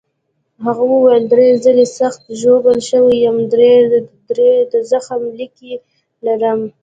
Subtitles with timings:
[0.65, 3.37] هغه وویل: درې ځلي سخت ژوبل شوی یم،
[4.31, 5.71] درې د زخم لیکې
[6.25, 6.61] لرم.